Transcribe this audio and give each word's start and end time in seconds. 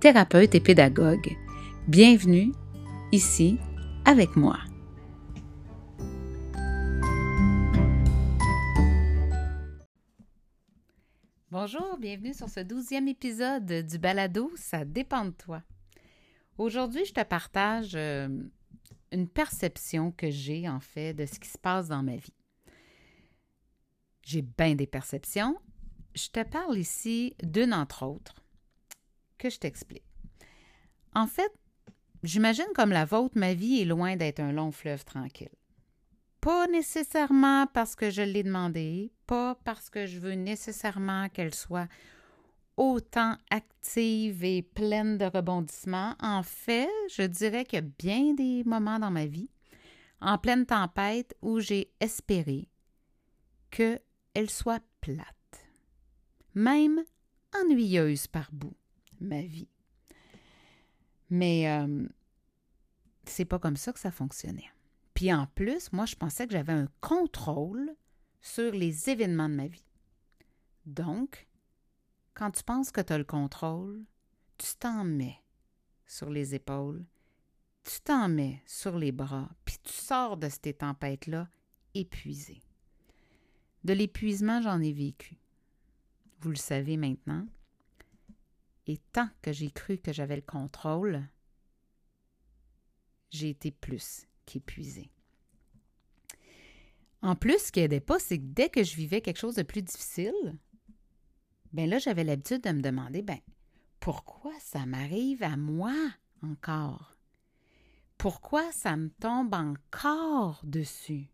thérapeute 0.00 0.54
et 0.54 0.60
pédagogue. 0.60 1.36
Bienvenue 1.86 2.52
ici 3.12 3.58
avec 4.06 4.34
moi. 4.34 4.58
Bonjour, 11.50 11.98
bienvenue 11.98 12.32
sur 12.32 12.48
ce 12.48 12.60
douzième 12.60 13.08
épisode 13.08 13.66
du 13.66 13.98
balado 13.98 14.50
Ça 14.56 14.86
dépend 14.86 15.26
de 15.26 15.32
toi. 15.32 15.62
Aujourd'hui, 16.56 17.04
je 17.04 17.12
te 17.12 17.22
partage 17.22 17.92
euh, 17.94 18.28
une 19.12 19.28
perception 19.28 20.12
que 20.12 20.30
j'ai 20.30 20.66
en 20.66 20.80
fait 20.80 21.12
de 21.12 21.26
ce 21.26 21.38
qui 21.38 21.50
se 21.50 21.58
passe 21.58 21.88
dans 21.88 22.02
ma 22.02 22.16
vie. 22.16 22.32
J'ai 24.22 24.40
bien 24.40 24.74
des 24.76 24.86
perceptions. 24.86 25.58
Je 26.14 26.28
te 26.28 26.42
parle 26.42 26.78
ici 26.78 27.34
d'une 27.42 27.74
entre 27.74 28.06
autres 28.06 28.40
que 29.40 29.50
je 29.50 29.58
t'explique. 29.58 30.04
En 31.14 31.26
fait, 31.26 31.52
j'imagine 32.22 32.68
comme 32.74 32.90
la 32.90 33.04
vôtre, 33.04 33.36
ma 33.36 33.54
vie 33.54 33.80
est 33.80 33.86
loin 33.86 34.14
d'être 34.14 34.38
un 34.38 34.52
long 34.52 34.70
fleuve 34.70 35.04
tranquille. 35.04 35.48
Pas 36.40 36.66
nécessairement 36.68 37.66
parce 37.66 37.96
que 37.96 38.10
je 38.10 38.22
l'ai 38.22 38.42
demandé, 38.42 39.12
pas 39.26 39.56
parce 39.64 39.90
que 39.90 40.06
je 40.06 40.18
veux 40.18 40.34
nécessairement 40.34 41.28
qu'elle 41.28 41.54
soit 41.54 41.88
autant 42.76 43.36
active 43.50 44.44
et 44.44 44.62
pleine 44.62 45.18
de 45.18 45.26
rebondissements. 45.26 46.14
En 46.20 46.42
fait, 46.42 46.88
je 47.10 47.22
dirais 47.22 47.64
qu'il 47.64 47.78
y 47.78 47.82
a 47.82 47.90
bien 47.98 48.32
des 48.34 48.62
moments 48.64 48.98
dans 48.98 49.10
ma 49.10 49.26
vie, 49.26 49.50
en 50.20 50.38
pleine 50.38 50.64
tempête, 50.64 51.34
où 51.42 51.60
j'ai 51.60 51.92
espéré 52.00 52.68
qu'elle 53.70 54.48
soit 54.48 54.82
plate, 55.00 55.66
même 56.54 57.02
ennuyeuse 57.54 58.26
par 58.26 58.50
bout, 58.52 58.76
ma 59.20 59.42
vie. 59.42 59.68
Mais 61.30 61.70
euh, 61.70 62.06
c'est 63.24 63.44
pas 63.44 63.58
comme 63.58 63.76
ça 63.76 63.92
que 63.92 63.98
ça 63.98 64.10
fonctionnait. 64.10 64.70
Puis 65.14 65.32
en 65.32 65.46
plus, 65.46 65.92
moi, 65.92 66.06
je 66.06 66.16
pensais 66.16 66.46
que 66.46 66.52
j'avais 66.52 66.72
un 66.72 66.88
contrôle 67.00 67.94
sur 68.40 68.72
les 68.72 69.10
événements 69.10 69.48
de 69.48 69.54
ma 69.54 69.66
vie. 69.66 69.84
Donc, 70.86 71.46
quand 72.34 72.50
tu 72.50 72.62
penses 72.62 72.90
que 72.90 73.00
tu 73.00 73.12
as 73.12 73.18
le 73.18 73.24
contrôle, 73.24 74.02
tu 74.58 74.74
t'en 74.78 75.04
mets 75.04 75.42
sur 76.06 76.30
les 76.30 76.54
épaules, 76.54 77.04
tu 77.84 78.00
t'en 78.00 78.28
mets 78.28 78.62
sur 78.66 78.98
les 78.98 79.12
bras, 79.12 79.48
puis 79.64 79.76
tu 79.82 79.92
sors 79.92 80.36
de 80.36 80.48
ces 80.48 80.74
tempêtes-là 80.74 81.48
épuisé. 81.94 82.60
De 83.84 83.92
l'épuisement, 83.92 84.60
j'en 84.60 84.80
ai 84.80 84.92
vécu. 84.92 85.38
Vous 86.40 86.50
le 86.50 86.56
savez 86.56 86.96
maintenant. 86.96 87.46
Tant 89.12 89.28
que 89.42 89.52
j'ai 89.52 89.70
cru 89.70 89.98
que 89.98 90.12
j'avais 90.12 90.36
le 90.36 90.42
contrôle, 90.42 91.26
j'ai 93.30 93.50
été 93.50 93.70
plus 93.70 94.26
qu'épuisé. 94.46 95.10
En 97.22 97.36
plus, 97.36 97.58
ce 97.58 97.72
qui 97.72 97.80
n'aidait 97.80 98.00
pas, 98.00 98.18
c'est 98.18 98.38
que 98.38 98.44
dès 98.44 98.70
que 98.70 98.82
je 98.82 98.96
vivais 98.96 99.20
quelque 99.20 99.38
chose 99.38 99.56
de 99.56 99.62
plus 99.62 99.82
difficile, 99.82 100.56
ben 101.72 101.88
là, 101.88 101.98
j'avais 101.98 102.24
l'habitude 102.24 102.62
de 102.62 102.70
me 102.70 102.80
demander, 102.80 103.22
ben, 103.22 103.38
pourquoi 104.00 104.52
ça 104.60 104.86
m'arrive 104.86 105.42
à 105.42 105.56
moi 105.56 105.94
encore? 106.42 107.16
Pourquoi 108.16 108.72
ça 108.72 108.96
me 108.96 109.10
tombe 109.10 109.54
encore 109.54 110.60
dessus? 110.64 111.28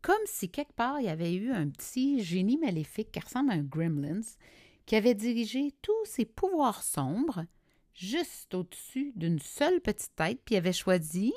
Comme 0.00 0.16
si 0.26 0.48
quelque 0.50 0.74
part 0.74 1.00
il 1.00 1.06
y 1.06 1.10
avait 1.10 1.34
eu 1.34 1.50
un 1.50 1.68
petit 1.68 2.22
génie 2.22 2.56
maléfique 2.56 3.10
qui 3.10 3.20
ressemble 3.20 3.50
à 3.50 3.54
un 3.54 3.62
gremlins 3.62 4.20
qui 4.88 4.96
avait 4.96 5.14
dirigé 5.14 5.74
tous 5.82 6.06
ses 6.06 6.24
pouvoirs 6.24 6.82
sombres 6.82 7.44
juste 7.92 8.54
au-dessus 8.54 9.12
d'une 9.16 9.38
seule 9.38 9.82
petite 9.82 10.16
tête, 10.16 10.40
puis 10.46 10.56
avait 10.56 10.72
choisi 10.72 11.34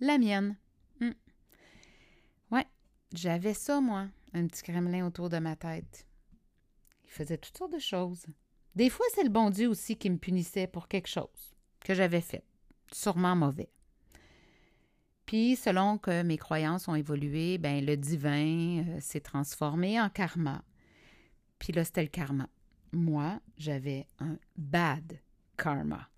la 0.00 0.16
mienne. 0.16 0.56
Hmm. 1.00 1.12
Ouais, 2.50 2.66
j'avais 3.12 3.52
ça, 3.52 3.82
moi, 3.82 4.08
un 4.32 4.46
petit 4.46 4.62
gremlin 4.62 5.06
autour 5.06 5.28
de 5.28 5.36
ma 5.36 5.54
tête 5.54 6.06
faisait 7.06 7.36
toutes 7.36 7.58
sortes 7.58 7.74
de 7.74 7.78
choses. 7.78 8.24
Des 8.74 8.88
fois, 8.88 9.04
c'est 9.14 9.22
le 9.22 9.28
bon 9.28 9.50
Dieu 9.50 9.68
aussi 9.68 9.96
qui 9.98 10.08
me 10.08 10.16
punissait 10.16 10.66
pour 10.66 10.88
quelque 10.88 11.08
chose 11.08 11.54
que 11.80 11.92
j'avais 11.92 12.22
fait, 12.22 12.42
sûrement 12.90 13.36
mauvais. 13.36 13.68
Puis, 15.26 15.56
selon 15.56 15.98
que 15.98 16.22
mes 16.22 16.38
croyances 16.38 16.88
ont 16.88 16.94
évolué, 16.94 17.58
ben 17.58 17.84
le 17.84 17.98
divin 17.98 18.82
euh, 18.88 19.00
s'est 19.00 19.20
transformé 19.20 20.00
en 20.00 20.08
karma. 20.08 20.64
Puis 21.58 21.74
là, 21.74 21.84
c'était 21.84 22.02
le 22.02 22.08
karma. 22.08 22.48
Moi, 22.94 23.40
j'avais 23.56 24.06
un 24.20 24.38
bad 24.56 25.20
karma. 25.56 26.08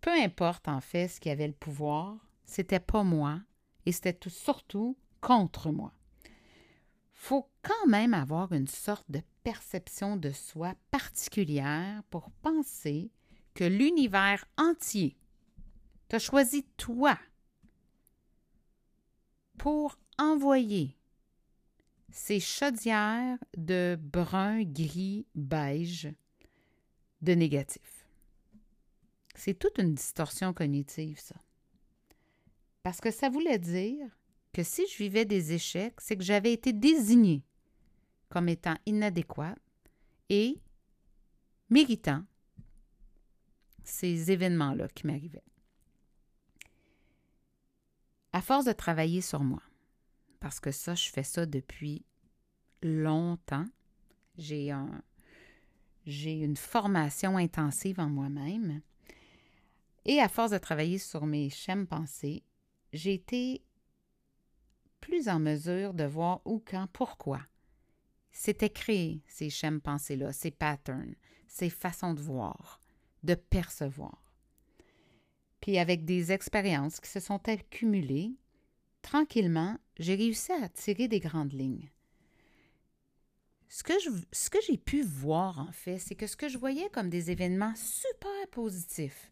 Peu 0.00 0.10
importe 0.10 0.68
en 0.68 0.80
fait 0.80 1.08
ce 1.08 1.20
qui 1.20 1.28
avait 1.28 1.46
le 1.46 1.52
pouvoir, 1.52 2.16
c'était 2.44 2.80
pas 2.80 3.02
moi 3.02 3.40
et 3.84 3.92
c'était 3.92 4.30
surtout 4.30 4.96
contre 5.20 5.70
moi. 5.70 5.92
Faut 7.12 7.50
quand 7.62 7.86
même 7.86 8.14
avoir 8.14 8.52
une 8.52 8.66
sorte 8.66 9.10
de 9.10 9.20
perception 9.42 10.16
de 10.16 10.30
soi 10.30 10.74
particulière 10.90 12.02
pour 12.10 12.30
penser 12.42 13.10
que 13.54 13.64
l'univers 13.64 14.44
entier 14.56 15.18
t'a 16.08 16.18
choisi 16.18 16.64
toi 16.76 17.18
pour 19.58 19.98
envoyer 20.18 20.96
ces 22.10 22.40
chaudières 22.40 23.38
de 23.56 23.98
brun, 24.00 24.62
gris, 24.62 25.26
beige 25.34 26.12
de 27.22 27.32
négatif. 27.32 28.06
C'est 29.34 29.58
toute 29.58 29.78
une 29.78 29.94
distorsion 29.94 30.52
cognitive, 30.52 31.18
ça. 31.18 31.36
Parce 32.82 33.00
que 33.00 33.10
ça 33.10 33.28
voulait 33.28 33.58
dire 33.58 34.06
que 34.52 34.62
si 34.62 34.86
je 34.88 34.98
vivais 34.98 35.24
des 35.24 35.52
échecs, 35.52 36.00
c'est 36.00 36.16
que 36.16 36.24
j'avais 36.24 36.52
été 36.52 36.72
désignée 36.72 37.44
comme 38.28 38.48
étant 38.48 38.76
inadéquate 38.86 39.58
et 40.28 40.60
méritant 41.68 42.24
ces 43.84 44.30
événements-là 44.30 44.88
qui 44.88 45.06
m'arrivaient. 45.06 45.44
À 48.32 48.40
force 48.40 48.64
de 48.64 48.72
travailler 48.72 49.20
sur 49.20 49.42
moi, 49.42 49.62
parce 50.40 50.60
que 50.60 50.72
ça, 50.72 50.94
je 50.94 51.10
fais 51.10 51.22
ça 51.22 51.46
depuis 51.46 52.04
longtemps, 52.82 53.66
j'ai 54.38 54.70
un, 54.70 55.02
j'ai 56.06 56.32
une 56.32 56.56
formation 56.56 57.36
intensive 57.36 58.00
en 58.00 58.08
moi-même, 58.08 58.80
et 60.04 60.20
à 60.20 60.28
force 60.28 60.50
de 60.50 60.58
travailler 60.58 60.98
sur 60.98 61.26
mes 61.26 61.50
schèmes 61.50 61.86
pensées, 61.86 62.42
j'ai 62.92 63.14
été 63.14 63.62
plus 65.00 65.28
en 65.28 65.38
mesure 65.38 65.94
de 65.94 66.04
voir 66.04 66.40
où, 66.44 66.62
quand, 66.64 66.86
pourquoi. 66.92 67.40
C'était 68.32 68.70
créé, 68.70 69.22
ces 69.26 69.50
schèmes 69.50 69.80
pensées-là, 69.80 70.32
ces 70.32 70.50
patterns, 70.50 71.14
ces 71.46 71.70
façons 71.70 72.14
de 72.14 72.22
voir, 72.22 72.80
de 73.22 73.34
percevoir. 73.34 74.32
Puis 75.60 75.78
avec 75.78 76.04
des 76.04 76.32
expériences 76.32 77.00
qui 77.00 77.10
se 77.10 77.20
sont 77.20 77.46
accumulées, 77.48 78.32
tranquillement, 79.02 79.78
j'ai 80.00 80.14
réussi 80.14 80.50
à 80.52 80.68
tirer 80.68 81.08
des 81.08 81.20
grandes 81.20 81.52
lignes. 81.52 81.90
Ce 83.68 83.84
que, 83.84 83.92
ce 84.32 84.50
que 84.50 84.58
j'ai 84.66 84.78
pu 84.78 85.02
voir, 85.02 85.60
en 85.60 85.70
fait, 85.70 85.98
c'est 85.98 86.16
que 86.16 86.26
ce 86.26 86.36
que 86.36 86.48
je 86.48 86.58
voyais 86.58 86.88
comme 86.88 87.08
des 87.10 87.30
événements 87.30 87.74
super 87.76 88.48
positifs, 88.50 89.30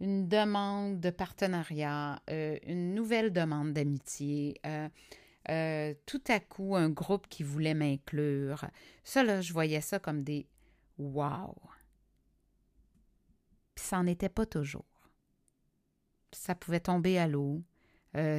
une 0.00 0.28
demande 0.28 1.00
de 1.00 1.10
partenariat, 1.10 2.22
euh, 2.30 2.56
une 2.66 2.94
nouvelle 2.94 3.32
demande 3.32 3.72
d'amitié, 3.72 4.60
euh, 4.64 4.88
euh, 5.50 5.92
tout 6.06 6.22
à 6.28 6.38
coup 6.40 6.76
un 6.76 6.88
groupe 6.88 7.26
qui 7.28 7.42
voulait 7.42 7.74
m'inclure. 7.74 8.64
Ça, 9.02 9.24
là, 9.24 9.40
je 9.40 9.52
voyais 9.52 9.80
ça 9.80 9.98
comme 9.98 10.22
des 10.22 10.46
wow. 10.98 11.54
Puis 13.74 13.84
ça 13.84 13.96
n'en 13.96 14.06
était 14.06 14.28
pas 14.28 14.46
toujours. 14.46 14.86
Ça 16.32 16.54
pouvait 16.54 16.80
tomber 16.80 17.18
à 17.18 17.26
l'eau. 17.26 17.62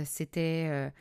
C'était 0.05 0.91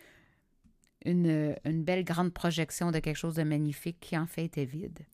une, 1.07 1.85
belle 1.85 2.05
grande 2.05 2.33
projection 2.33 2.91
de 2.91 2.99
quelque 2.99 3.17
chose 3.17 3.37
de 3.37 3.43
magnifique 3.43 4.01
qui 4.01 4.17
en 4.19 4.27
fait 4.27 4.45
était 4.45 4.65
vide. 4.65 5.07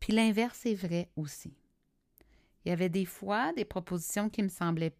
Puis 0.00 0.12
l'inverse 0.12 0.64
est 0.66 0.74
vrai 0.74 1.10
aussi. 1.16 1.54
Il 2.64 2.66
Il 2.66 2.68
y 2.70 2.72
avait 2.72 2.88
des 2.88 3.04
fois 3.04 3.52
des 3.52 3.64
propositions 3.64 4.30
qui 4.30 4.42
me 4.42 4.48
semblaient 4.48 4.96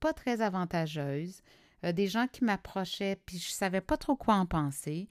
pas 0.00 0.12
très 0.12 0.40
avantageuses, 0.40 1.42
euh, 1.84 1.92
des 1.92 2.08
gens 2.08 2.26
qui 2.26 2.44
m'approchaient, 2.44 3.16
puis 3.24 3.38
je 3.38 3.50
savais 3.50 3.80
pas 3.80 3.96
trop 3.96 4.16
quoi 4.16 4.34
en 4.34 4.46
penser. 4.46 5.08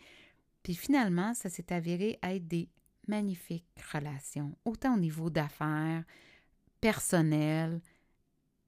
Puis 0.63 0.75
finalement, 0.75 1.34
ça 1.34 1.50
s'est 1.50 1.72
avéré 1.72 2.19
être 2.24 2.48
des 2.48 2.69
magnifiques 3.08 3.66
relations, 3.92 4.56
autant 4.66 4.96
au 4.96 5.00
niveau 5.00 5.30
d'affaires, 5.30 6.04
personnel, 6.81 7.81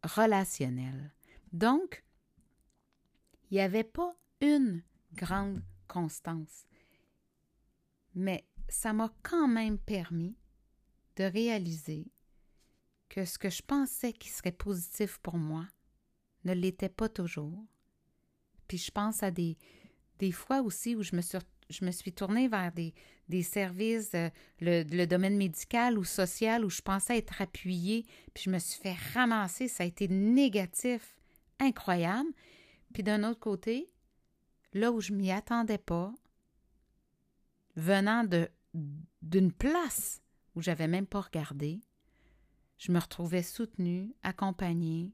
relationnel. 0.04 1.12
Donc, 1.52 2.04
il 3.50 3.56
n'y 3.56 3.62
avait 3.62 3.84
pas 3.84 4.16
une 4.44 4.84
grande 5.16 5.64
constance. 5.88 6.68
Mais 8.14 8.46
ça 8.70 8.94
m'a 8.94 9.12
quand 9.24 9.48
même 9.48 9.80
permis 9.80 10.38
de 11.16 11.24
réaliser 11.24 12.12
que 13.10 13.26
ce 13.26 13.38
que 13.38 13.50
je 13.50 13.62
pensais 13.62 14.14
qui 14.14 14.30
serait 14.30 14.52
positif 14.52 15.18
pour 15.20 15.38
moi 15.38 15.68
ne 16.44 16.54
l'était 16.54 16.90
pas 16.90 17.10
toujours. 17.10 17.66
Puis 18.68 18.78
je 18.78 18.92
pense 18.92 19.24
à 19.24 19.32
des, 19.32 19.58
des 20.20 20.32
fois 20.32 20.62
aussi 20.62 20.96
où 20.96 21.04
je 21.04 21.16
me 21.16 21.22
suis, 21.22 21.38
je 21.70 22.10
tournée 22.10 22.48
vers 22.48 22.72
des, 22.72 22.94
des 23.30 23.44
services, 23.44 24.14
euh, 24.16 24.30
le, 24.60 24.84
le, 24.84 25.06
domaine 25.06 25.38
médical 25.38 25.98
ou 25.98 26.04
social 26.04 26.66
où 26.66 26.70
je 26.70 26.82
pensais 26.82 27.18
être 27.18 27.42
appuyée, 27.42 28.06
puis 28.34 28.46
je 28.46 28.50
me 28.50 28.60
suis 28.60 28.82
fait 28.82 28.98
ramasser. 29.14 29.68
Ça 29.68 29.84
a 29.84 29.88
été 29.88 30.08
négatif, 30.08 31.20
incroyable. 31.60 32.30
Puis 32.94 33.04
d'un 33.04 33.24
autre 33.24 33.40
côté, 33.40 33.93
là 34.74 34.92
où 34.92 35.02
je 35.02 35.14
m'y 35.14 35.32
attendais 35.32 35.78
pas, 35.78 36.14
venant 37.76 38.24
de 38.24 38.50
d'une 39.22 39.52
place 39.52 40.22
où 40.56 40.62
j'avais 40.62 40.88
même 40.88 41.06
pas 41.06 41.22
regardé, 41.22 41.80
je 42.80 42.92
me 42.92 43.00
retrouvais 43.00 43.44
soutenue, 43.44 44.14
accompagnée, 44.24 45.14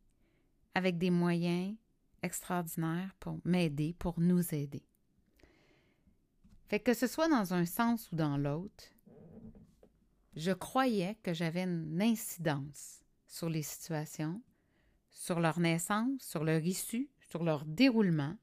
avec 0.73 0.97
des 0.97 1.11
moyens 1.11 1.75
extraordinaires 2.21 3.13
pour 3.19 3.39
m'aider, 3.43 3.93
pour 3.99 4.19
nous 4.19 4.53
aider. 4.53 4.83
Fait 6.67 6.79
que 6.79 6.93
ce 6.93 7.07
soit 7.07 7.27
dans 7.27 7.53
un 7.53 7.65
sens 7.65 8.11
ou 8.11 8.15
dans 8.15 8.37
l'autre, 8.37 8.85
je 10.35 10.51
croyais 10.51 11.15
que 11.21 11.33
j'avais 11.33 11.63
une 11.63 12.01
incidence 12.01 13.03
sur 13.27 13.49
les 13.49 13.63
situations, 13.63 14.41
sur 15.09 15.39
leur 15.39 15.59
naissance, 15.59 16.21
sur 16.21 16.43
leur 16.43 16.63
issue, 16.63 17.09
sur 17.19 17.43
leur 17.43 17.65
déroulement, 17.65 18.37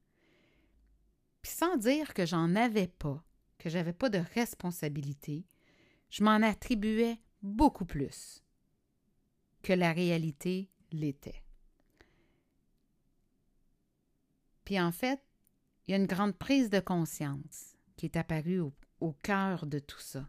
puis 1.46 1.54
sans 1.54 1.76
dire 1.76 2.12
que 2.12 2.26
j'en 2.26 2.56
avais 2.56 2.88
pas, 2.88 3.22
que 3.58 3.70
j'avais 3.70 3.92
pas 3.92 4.08
de 4.08 4.18
responsabilité, 4.34 5.46
je 6.10 6.24
m'en 6.24 6.42
attribuais 6.42 7.20
beaucoup 7.40 7.84
plus 7.84 8.42
que 9.62 9.72
la 9.72 9.92
réalité 9.92 10.72
l'était. 10.90 11.44
Puis 14.64 14.80
en 14.80 14.90
fait, 14.90 15.22
il 15.86 15.92
y 15.92 15.94
a 15.94 15.98
une 15.98 16.08
grande 16.08 16.36
prise 16.36 16.68
de 16.68 16.80
conscience 16.80 17.76
qui 17.94 18.06
est 18.06 18.16
apparue 18.16 18.58
au, 18.58 18.72
au 18.98 19.12
cœur 19.12 19.66
de 19.66 19.78
tout 19.78 20.00
ça. 20.00 20.28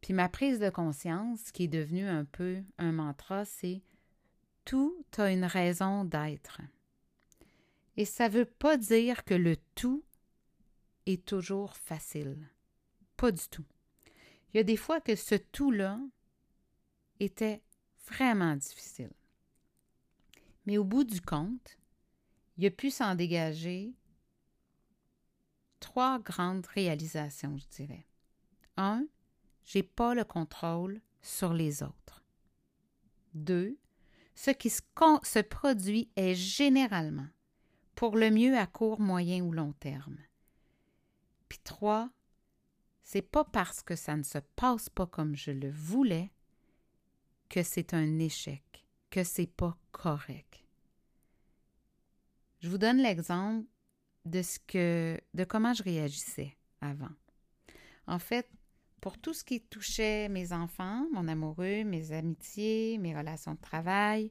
Puis 0.00 0.14
ma 0.14 0.30
prise 0.30 0.58
de 0.58 0.70
conscience, 0.70 1.52
qui 1.52 1.64
est 1.64 1.68
devenue 1.68 2.08
un 2.08 2.24
peu 2.24 2.62
un 2.78 2.92
mantra, 2.92 3.44
c'est 3.44 3.82
tout 4.64 5.04
a 5.18 5.30
une 5.30 5.44
raison 5.44 6.06
d'être. 6.06 6.62
Et 7.98 8.06
ça 8.06 8.30
ne 8.30 8.34
veut 8.34 8.46
pas 8.46 8.78
dire 8.78 9.24
que 9.24 9.34
le 9.34 9.56
tout 9.74 10.02
est 11.06 11.24
toujours 11.24 11.76
facile. 11.76 12.48
Pas 13.16 13.32
du 13.32 13.48
tout. 13.48 13.64
Il 14.52 14.58
y 14.58 14.60
a 14.60 14.64
des 14.64 14.76
fois 14.76 15.00
que 15.00 15.16
ce 15.16 15.34
tout-là 15.34 15.98
était 17.20 17.62
vraiment 18.06 18.56
difficile. 18.56 19.12
Mais 20.66 20.78
au 20.78 20.84
bout 20.84 21.04
du 21.04 21.20
compte, 21.20 21.78
il 22.56 22.66
a 22.66 22.70
pu 22.70 22.90
s'en 22.90 23.14
dégager 23.14 23.94
trois 25.80 26.18
grandes 26.18 26.66
réalisations, 26.66 27.56
je 27.56 27.66
dirais. 27.76 28.06
Un, 28.76 29.06
j'ai 29.64 29.82
pas 29.82 30.14
le 30.14 30.24
contrôle 30.24 31.00
sur 31.20 31.52
les 31.52 31.82
autres. 31.82 32.24
Deux, 33.34 33.76
ce 34.34 34.50
qui 34.50 34.70
se, 34.70 34.82
se 35.22 35.38
produit 35.40 36.10
est 36.16 36.34
généralement 36.34 37.28
pour 37.94 38.16
le 38.16 38.30
mieux 38.30 38.56
à 38.56 38.66
court, 38.66 39.00
moyen 39.00 39.42
ou 39.44 39.52
long 39.52 39.72
terme. 39.72 40.18
Puis 41.52 41.60
trois, 41.64 42.08
c'est 43.02 43.20
pas 43.20 43.44
parce 43.44 43.82
que 43.82 43.94
ça 43.94 44.16
ne 44.16 44.22
se 44.22 44.38
passe 44.56 44.88
pas 44.88 45.06
comme 45.06 45.36
je 45.36 45.50
le 45.50 45.70
voulais 45.70 46.32
que 47.50 47.62
c'est 47.62 47.92
un 47.92 48.18
échec, 48.18 48.86
que 49.10 49.22
c'est 49.22 49.52
pas 49.54 49.76
correct. 49.90 50.64
Je 52.60 52.70
vous 52.70 52.78
donne 52.78 53.02
l'exemple 53.02 53.66
de 54.24 54.40
ce 54.40 54.58
que 54.60 55.20
de 55.34 55.44
comment 55.44 55.74
je 55.74 55.82
réagissais 55.82 56.56
avant. 56.80 57.12
En 58.06 58.18
fait, 58.18 58.48
pour 59.02 59.18
tout 59.18 59.34
ce 59.34 59.44
qui 59.44 59.60
touchait 59.60 60.30
mes 60.30 60.54
enfants, 60.54 61.06
mon 61.12 61.28
amoureux, 61.28 61.84
mes 61.84 62.12
amitiés, 62.12 62.96
mes 62.96 63.14
relations 63.14 63.52
de 63.52 63.60
travail, 63.60 64.30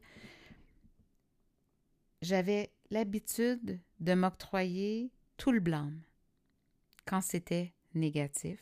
j'avais 2.23 2.73
l'habitude 2.89 3.79
de 3.99 4.13
m'octroyer 4.15 5.11
tout 5.37 5.51
le 5.51 5.59
blâme 5.59 6.01
quand 7.05 7.21
c'était 7.21 7.73
négatif 7.93 8.59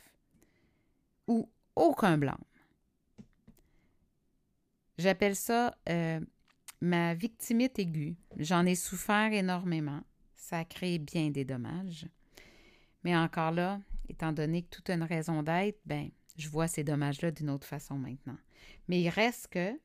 ou 1.27 1.50
aucun 1.75 2.18
blâme. 2.18 2.44
J'appelle 4.97 5.36
ça 5.36 5.77
euh, 5.88 6.19
ma 6.81 7.13
victimite 7.13 7.80
aiguë. 7.80 8.18
J'en 8.38 8.65
ai 8.65 8.75
souffert 8.75 9.31
énormément. 9.31 10.01
Ça 10.36 10.59
a 10.59 10.65
créé 10.65 11.00
bien 11.00 11.30
des 11.30 11.45
dommages. 11.45 12.07
Mais 13.03 13.15
encore 13.15 13.51
là, 13.51 13.80
étant 14.09 14.33
donné 14.33 14.63
que 14.63 14.69
toute 14.69 14.89
une 14.89 15.03
raison 15.03 15.44
d'être, 15.44 15.80
ben, 15.85 16.09
je 16.35 16.50
vois 16.50 16.68
ces 16.68 16.83
dommages-là 16.83 17.31
d'une 17.31 17.50
autre 17.50 17.68
façon 17.68 17.95
maintenant. 17.95 18.38
Mais 18.88 19.01
il 19.01 19.09
reste 19.09 19.47
que 19.47 19.80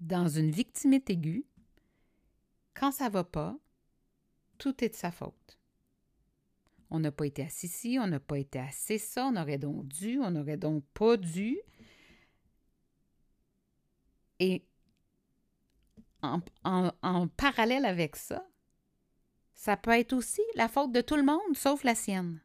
dans 0.00 0.28
une 0.28 0.50
victimite 0.50 1.08
aiguë, 1.08 1.46
quand 2.74 2.92
ça 2.92 3.08
va 3.08 3.24
pas, 3.24 3.56
tout 4.58 4.84
est 4.84 4.90
de 4.90 4.94
sa 4.94 5.10
faute. 5.10 5.58
On 6.94 7.00
n'a 7.00 7.10
pas 7.10 7.26
été 7.26 7.42
assez 7.42 7.66
ci, 7.66 7.98
on 8.00 8.06
n'a 8.06 8.20
pas 8.20 8.38
été 8.38 8.60
assez 8.60 8.98
ça, 8.98 9.26
on 9.26 9.34
aurait 9.34 9.58
donc 9.58 9.88
dû, 9.88 10.20
on 10.20 10.30
n'aurait 10.30 10.56
donc 10.56 10.84
pas 10.94 11.16
dû. 11.16 11.58
Et 14.38 14.64
en, 16.22 16.40
en, 17.02 17.26
parallèle 17.26 17.84
avec 17.84 18.14
ça, 18.14 18.46
ça 19.54 19.76
peut 19.76 19.90
être 19.90 20.12
aussi 20.12 20.40
la 20.54 20.68
faute 20.68 20.92
de 20.92 21.00
tout 21.00 21.16
le 21.16 21.24
monde 21.24 21.56
sauf 21.56 21.82
la 21.82 21.96
sienne. 21.96 22.40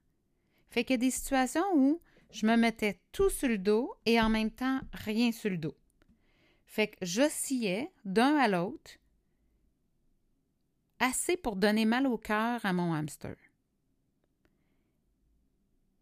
Fait 0.71 0.83
qu'il 0.83 0.95
y 0.95 0.95
a 0.95 0.97
des 0.97 1.11
situations 1.11 1.71
où 1.75 2.01
je 2.31 2.47
me 2.47 2.55
mettais 2.55 2.99
tout 3.11 3.29
sur 3.29 3.49
le 3.49 3.59
dos 3.59 3.93
et 4.07 4.19
en 4.19 4.29
même 4.29 4.49
temps 4.49 4.81
rien 4.93 5.31
sur 5.31 5.51
le 5.51 5.59
dos. 5.59 5.77
Fait 6.65 6.87
que 6.87 6.97
j'oscillais 7.03 7.91
d'un 8.03 8.35
à 8.37 8.47
l'autre 8.47 8.93
assez 10.97 11.37
pour 11.37 11.55
donner 11.55 11.85
mal 11.85 12.07
au 12.07 12.17
cœur 12.17 12.65
à 12.65 12.73
mon 12.73 12.95
hamster. 12.95 13.35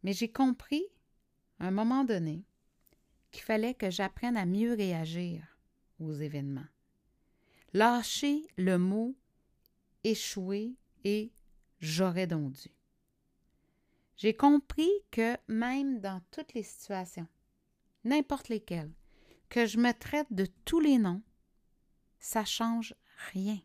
Mais 0.07 0.13
j'ai 0.13 0.31
compris, 0.31 0.85
à 1.59 1.67
un 1.67 1.71
moment 1.71 2.05
donné, 2.05 2.45
qu'il 3.29 3.43
fallait 3.43 3.73
que 3.73 3.89
j'apprenne 3.89 4.37
à 4.37 4.45
mieux 4.45 4.71
réagir 4.71 5.43
aux 5.99 6.13
événements. 6.13 6.69
Lâcher 7.73 8.47
le 8.55 8.77
mot 8.77 9.17
échouer 10.05 10.77
et 11.03 11.33
j'aurais 11.81 12.25
donc 12.25 12.53
dû. 12.53 12.69
J'ai 14.15 14.33
compris 14.33 14.89
que 15.11 15.35
même 15.49 15.99
dans 15.99 16.21
toutes 16.31 16.53
les 16.53 16.63
situations, 16.63 17.27
n'importe 18.05 18.47
lesquelles, 18.47 18.93
que 19.49 19.65
je 19.65 19.77
me 19.77 19.91
traite 19.91 20.31
de 20.31 20.47
tous 20.63 20.79
les 20.79 20.99
noms, 20.99 21.21
ça 22.17 22.45
change 22.45 22.95
rien 23.33 23.59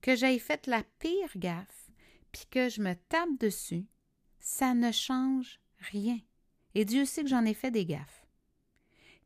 que 0.00 0.14
j'aille 0.14 0.38
fait 0.38 0.68
la 0.68 0.84
pire 1.00 1.36
gaffe, 1.36 1.90
puis 2.30 2.46
que 2.48 2.68
je 2.68 2.80
me 2.80 2.94
tape 2.94 3.36
dessus, 3.40 3.88
ça 4.40 4.74
ne 4.74 4.90
change 4.90 5.60
rien. 5.78 6.18
Et 6.74 6.84
Dieu 6.84 7.04
sait 7.04 7.22
que 7.22 7.28
j'en 7.28 7.44
ai 7.44 7.54
fait 7.54 7.70
des 7.70 7.84
gaffes. 7.84 8.26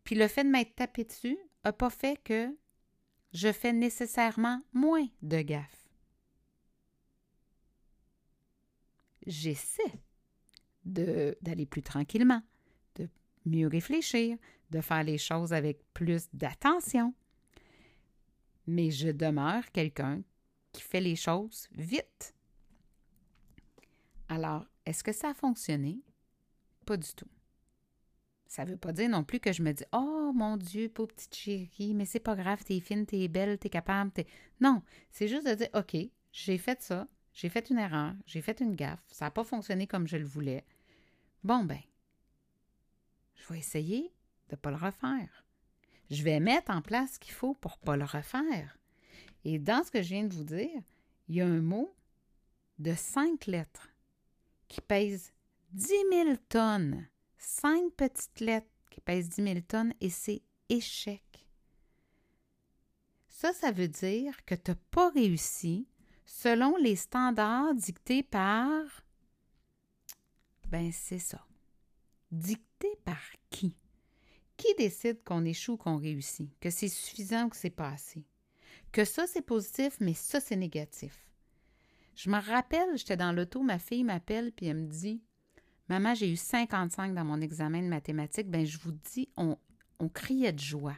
Puis 0.03 0.15
le 0.15 0.29
fait 0.29 0.45
de 0.45 0.51
m'être 0.51 0.75
tapé 0.75 1.05
dessus 1.05 1.39
n'a 1.65 1.73
pas 1.73 1.91
fait 1.91 2.23
que 2.23 2.55
je 3.33 3.53
fais 3.53 3.73
nécessairement 3.73 4.61
moins 4.73 5.07
de 5.23 5.41
gaffes. 5.41 5.89
J'essaie 9.27 10.03
d'aller 10.85 11.65
plus 11.65 11.83
tranquillement, 11.83 12.43
de 12.97 13.09
mieux 13.47 13.69
réfléchir, 13.69 14.37
de 14.71 14.81
faire 14.81 15.03
les 15.03 15.19
choses 15.19 15.53
avec 15.55 15.81
plus 15.95 16.29
d'attention. 16.35 17.15
Mais 18.67 18.91
je 18.91 19.09
demeure 19.09 19.71
quelqu'un 19.73 20.23
qui 20.73 20.83
fait 20.83 21.01
les 21.01 21.17
choses 21.17 21.69
vite. 21.73 22.35
Alors, 24.29 24.67
est-ce 24.87 25.05
que 25.05 25.13
ça 25.13 25.31
a 25.31 25.35
fonctionné? 25.35 26.01
Pas 26.85 26.97
du 26.97 27.13
tout. 27.15 27.29
Ça 28.47 28.65
ne 28.65 28.71
veut 28.71 28.77
pas 28.77 28.93
dire 28.93 29.09
non 29.09 29.25
plus 29.25 29.41
que 29.41 29.53
je 29.53 29.63
me 29.63 29.73
dis 29.73 29.85
Oh 29.93 30.33
mon 30.35 30.57
Dieu, 30.57 30.89
pauvre 30.89 31.13
petite 31.13 31.35
chérie, 31.35 31.95
mais 31.95 32.05
c'est 32.05 32.21
pas 32.21 32.37
grave, 32.37 32.63
t'es 32.63 32.81
fine, 32.81 33.07
t'es 33.07 33.27
belle, 33.29 33.59
t'es 33.59 33.71
capable. 33.71 34.13
Non, 34.61 34.83
c'est 35.11 35.29
juste 35.29 35.47
de 35.47 35.55
dire 35.55 35.71
OK, 35.75 35.97
j'ai 36.31 36.59
fait 36.59 36.81
ça, 36.83 37.09
j'ai 37.33 37.49
fait 37.49 37.71
une 37.71 37.79
erreur, 37.79 38.15
j'ai 38.27 38.43
fait 38.43 38.61
une 38.61 38.77
gaffe, 38.77 39.03
ça 39.11 39.25
n'a 39.25 39.31
pas 39.31 39.45
fonctionné 39.45 39.87
comme 39.87 40.07
je 40.07 40.17
le 40.17 40.25
voulais. 40.25 40.65
Bon, 41.43 41.65
ben, 41.65 41.81
je 43.35 43.53
vais 43.53 43.59
essayer 43.59 44.13
de 44.51 44.55
ne 44.55 44.57
pas 44.57 44.71
le 44.71 44.77
refaire. 44.77 45.45
Je 46.11 46.23
vais 46.23 46.39
mettre 46.39 46.71
en 46.71 46.83
place 46.83 47.15
ce 47.15 47.19
qu'il 47.19 47.33
faut 47.33 47.55
pour 47.55 47.79
ne 47.81 47.87
pas 47.87 47.97
le 47.97 48.05
refaire. 48.05 48.79
Et 49.45 49.59
dans 49.59 49.83
ce 49.83 49.91
que 49.91 50.03
je 50.03 50.11
viens 50.11 50.25
de 50.25 50.35
vous 50.35 50.45
dire, 50.45 50.83
il 51.29 51.35
y 51.37 51.41
a 51.41 51.47
un 51.47 51.61
mot 51.61 51.95
de 52.79 52.95
cinq 52.95 53.47
lettres 53.47 53.94
qui 54.75 54.81
pèse 54.81 55.33
10 55.71 55.87
000 56.11 56.37
tonnes. 56.49 57.07
Cinq 57.39 57.93
petites 57.93 58.41
lettres 58.41 58.67
qui 58.91 59.01
pèsent 59.01 59.29
10 59.29 59.45
000 59.45 59.61
tonnes 59.61 59.95
et 60.01 60.11
c'est 60.11 60.43
échec. 60.69 61.23
Ça, 63.29 63.53
ça 63.53 63.71
veut 63.71 63.87
dire 63.87 64.45
que 64.45 64.57
tu 64.57 64.73
n'as 64.73 64.77
pas 64.91 65.11
réussi 65.11 65.87
selon 66.27 66.77
les 66.77 66.97
standards 66.97 67.75
dictés 67.77 68.25
par... 68.25 68.83
Ben, 70.67 70.91
c'est 70.91 71.21
ça. 71.21 71.47
Dictés 72.33 72.97
par 73.05 73.23
qui? 73.51 73.77
Qui 74.57 74.75
décide 74.77 75.23
qu'on 75.23 75.45
échoue 75.45 75.75
ou 75.75 75.77
qu'on 75.77 75.99
réussit? 75.99 76.51
Que 76.59 76.71
c'est 76.71 76.89
suffisant 76.89 77.45
ou 77.45 77.49
que 77.51 77.57
c'est 77.57 77.71
pas 77.71 77.91
assez? 77.91 78.27
Que 78.91 79.05
ça, 79.05 79.29
c'est 79.29 79.43
positif, 79.43 79.99
mais 80.01 80.15
ça, 80.15 80.41
c'est 80.41 80.57
négatif. 80.57 81.25
Je 82.15 82.31
me 82.31 82.39
rappelle, 82.39 82.97
j'étais 82.97 83.17
dans 83.17 83.33
l'auto, 83.33 83.63
ma 83.63 83.79
fille 83.79 84.05
m'appelle, 84.05 84.53
puis 84.53 84.67
elle 84.67 84.77
me 84.77 84.87
dit 84.87 85.23
Maman, 85.89 86.15
j'ai 86.15 86.31
eu 86.31 86.37
55 86.37 87.15
dans 87.15 87.25
mon 87.25 87.41
examen 87.41 87.83
de 87.83 87.89
mathématiques. 87.89 88.51
Ben, 88.51 88.65
je 88.65 88.79
vous 88.79 88.93
dis, 88.93 89.29
on, 89.37 89.59
criait 90.13 90.53
de 90.53 90.61
joie. 90.61 90.97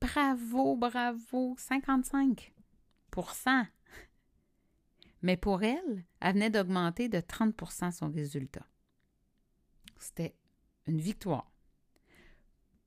Bravo, 0.00 0.76
bravo, 0.76 1.56
55% 1.56 3.66
Mais 5.22 5.36
pour 5.36 5.62
elle, 5.62 6.04
elle 6.20 6.34
venait 6.34 6.50
d'augmenter 6.50 7.08
de 7.08 7.18
30% 7.18 7.92
son 7.92 8.10
résultat. 8.10 8.66
C'était 9.98 10.34
une 10.86 11.00
victoire. 11.00 11.50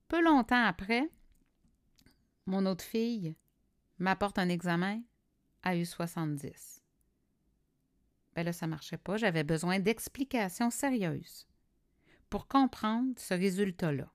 Peu 0.07 0.23
longtemps 0.23 0.63
après, 0.63 1.09
mon 2.45 2.65
autre 2.65 2.83
fille 2.83 3.35
m'apporte 3.97 4.37
un 4.37 4.49
examen, 4.49 5.01
a 5.63 5.75
eu 5.75 5.85
70. 5.85 6.84
Ben 8.35 8.43
là, 8.43 8.53
ça 8.53 8.65
ne 8.65 8.71
marchait 8.71 8.97
pas. 8.97 9.17
J'avais 9.17 9.43
besoin 9.43 9.79
d'explications 9.79 10.69
sérieuses 10.69 11.47
pour 12.29 12.47
comprendre 12.47 13.13
ce 13.17 13.33
résultat-là. 13.33 14.11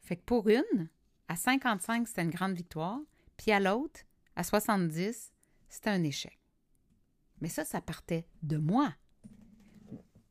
Fait 0.00 0.16
que 0.16 0.22
pour 0.22 0.48
une, 0.48 0.88
à 1.28 1.36
55, 1.36 2.06
c'était 2.06 2.22
une 2.22 2.30
grande 2.30 2.54
victoire, 2.54 3.00
puis 3.36 3.50
à 3.50 3.60
l'autre, 3.60 4.00
à 4.36 4.44
70, 4.44 5.32
c'était 5.68 5.90
un 5.90 6.02
échec. 6.04 6.38
Mais 7.40 7.48
ça, 7.48 7.64
ça 7.64 7.80
partait 7.80 8.26
de 8.42 8.56
moi. 8.56 8.94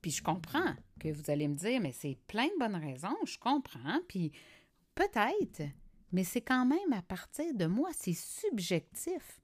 Puis 0.01 0.11
je 0.11 0.23
comprends 0.23 0.75
que 0.99 1.09
vous 1.09 1.29
allez 1.29 1.47
me 1.47 1.55
dire, 1.55 1.81
mais 1.81 1.91
c'est 1.91 2.17
plein 2.27 2.47
de 2.47 2.59
bonnes 2.59 2.75
raisons, 2.75 3.17
je 3.25 3.37
comprends, 3.37 3.99
puis 4.07 4.31
peut-être, 4.95 5.63
mais 6.11 6.23
c'est 6.23 6.41
quand 6.41 6.65
même 6.65 6.93
à 6.93 7.01
partir 7.01 7.53
de 7.53 7.65
moi, 7.65 7.89
c'est 7.93 8.13
subjectif. 8.13 9.41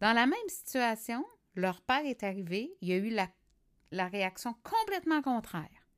Dans 0.00 0.12
la 0.12 0.26
même 0.26 0.48
situation, 0.48 1.24
leur 1.58 1.80
père 1.80 2.06
est 2.06 2.22
arrivé, 2.22 2.76
il 2.80 2.88
y 2.88 2.92
a 2.92 2.96
eu 2.96 3.10
la, 3.10 3.28
la 3.90 4.06
réaction 4.06 4.54
complètement 4.62 5.22
contraire. 5.22 5.88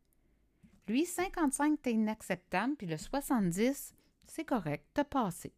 Lui, 0.89 1.05
55, 1.05 1.83
t'es 1.83 1.93
inacceptable, 1.93 2.77
puis 2.77 2.87
le 2.87 2.97
70, 2.97 3.95
c'est 4.27 4.45
correct, 4.45 4.87
t'as 4.95 5.05
passé. 5.05 5.55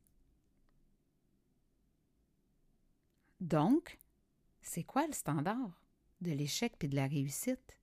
Donc, 3.40 3.98
c'est 4.60 4.84
quoi 4.84 5.06
le 5.06 5.12
standard 5.12 5.80
de 6.20 6.32
l'échec 6.32 6.74
puis 6.78 6.88
de 6.88 6.96
la 6.96 7.06
réussite? 7.06 7.78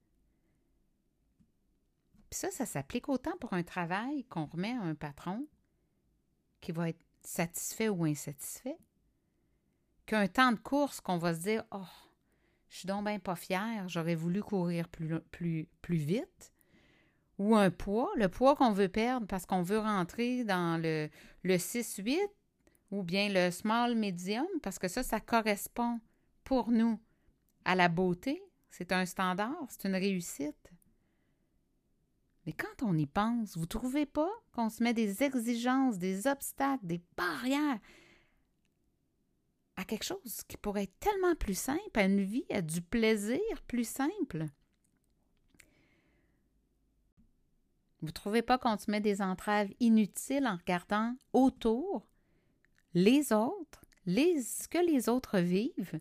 Puis 2.29 2.39
ça, 2.39 2.51
ça 2.51 2.65
s'applique 2.65 3.09
autant 3.09 3.35
pour 3.37 3.53
un 3.53 3.63
travail 3.63 4.25
qu'on 4.25 4.45
remet 4.45 4.73
à 4.73 4.81
un 4.81 4.95
patron 4.95 5.47
qui 6.61 6.71
va 6.71 6.89
être 6.89 7.03
satisfait 7.21 7.89
ou 7.89 8.05
insatisfait, 8.05 8.77
qu'un 10.05 10.27
temps 10.27 10.51
de 10.51 10.59
course 10.59 11.01
qu'on 11.01 11.17
va 11.17 11.33
se 11.33 11.41
dire 11.41 11.63
Oh, 11.71 11.85
je 12.69 12.77
suis 12.77 12.87
donc 12.87 13.05
bien 13.05 13.19
pas 13.19 13.35
fière, 13.35 13.89
j'aurais 13.89 14.15
voulu 14.15 14.41
courir 14.41 14.87
plus, 14.87 15.67
vite. 15.89 16.53
Ou 17.39 17.55
un 17.55 17.71
poids, 17.71 18.11
le 18.15 18.27
poids 18.27 18.55
qu'on 18.55 18.71
veut 18.71 18.89
perdre 18.89 19.25
parce 19.25 19.45
qu'on 19.45 19.61
veut 19.61 19.79
rentrer 19.79 20.43
dans 20.43 20.81
le, 20.81 21.09
le 21.43 21.55
6-8 21.55 22.19
ou 22.91 23.03
bien 23.03 23.29
le 23.29 23.49
small 23.49 23.95
medium 23.95 24.47
parce 24.61 24.77
que 24.77 24.87
ça, 24.87 25.03
ça 25.03 25.19
correspond 25.19 25.99
pour 26.43 26.69
nous 26.69 26.99
à 27.65 27.75
la 27.75 27.87
beauté. 27.87 28.41
C'est 28.69 28.91
un 28.91 29.05
standard, 29.05 29.55
c'est 29.69 29.87
une 29.87 29.95
réussite. 29.95 30.71
Mais 32.45 32.53
quand 32.53 32.83
on 32.83 32.97
y 32.97 33.05
pense, 33.05 33.55
vous 33.55 33.63
ne 33.63 33.67
trouvez 33.67 34.05
pas 34.05 34.31
qu'on 34.53 34.69
se 34.69 34.83
met 34.83 34.93
des 34.93 35.23
exigences, 35.23 35.97
des 35.97 36.27
obstacles, 36.27 36.85
des 36.85 37.01
barrières? 37.15 37.79
Quelque 39.89 40.05
chose 40.05 40.43
qui 40.47 40.55
pourrait 40.57 40.83
être 40.83 40.99
tellement 40.99 41.35
plus 41.35 41.57
simple, 41.57 41.79
à 41.95 42.03
une 42.03 42.23
vie, 42.23 42.45
à 42.51 42.61
du 42.61 42.81
plaisir 42.81 43.39
plus 43.67 43.87
simple? 43.87 44.45
Vous 48.01 48.07
ne 48.07 48.11
trouvez 48.11 48.41
pas 48.41 48.57
qu'on 48.57 48.77
se 48.77 48.89
met 48.89 49.01
des 49.01 49.21
entraves 49.21 49.69
inutiles 49.79 50.47
en 50.47 50.55
regardant 50.55 51.15
autour 51.33 52.07
les 52.93 53.33
autres, 53.33 53.81
les, 54.05 54.41
ce 54.41 54.67
que 54.67 54.77
les 54.77 55.09
autres 55.09 55.39
vivent, 55.39 55.99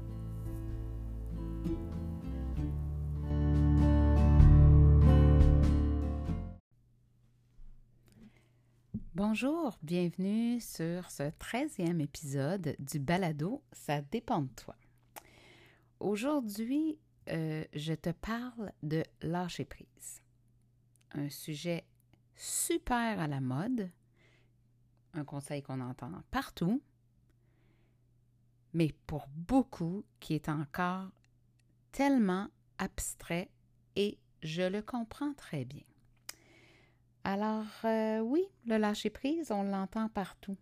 Bonjour, 9.17 9.79
bienvenue 9.83 10.61
sur 10.61 11.11
ce 11.11 11.31
treizième 11.39 12.03
épisode 12.03 12.77
du 12.79 12.99
balado 12.99 13.63
Ça 13.73 14.03
dépend 14.03 14.43
de 14.43 14.51
toi. 14.55 14.77
Aujourd'hui, 16.01 16.99
euh, 17.31 17.65
je 17.73 17.95
te 17.95 18.11
parle 18.11 18.75
de 18.83 19.03
lâcher 19.23 19.65
prise. 19.65 20.21
Un 21.13 21.31
sujet 21.31 21.87
super 22.35 23.19
à 23.19 23.27
la 23.27 23.41
mode, 23.41 23.91
un 25.15 25.25
conseil 25.25 25.63
qu'on 25.63 25.81
entend 25.81 26.13
partout, 26.31 26.83
mais 28.75 28.93
pour 29.07 29.29
beaucoup 29.35 30.05
qui 30.21 30.35
est 30.35 30.51
encore 30.51 31.09
tellement 31.91 32.49
abstrait 32.77 33.49
et 33.97 34.19
je 34.43 34.61
le 34.61 34.83
comprends 34.83 35.33
très 35.33 35.65
bien. 35.65 35.96
Alors 37.28 37.66
euh, 37.85 38.21
oui, 38.21 38.45
le 38.66 38.76
lâcher-prise, 38.76 39.50
on 39.50 39.64
l'entend 39.64 40.09
partout. 40.09 40.56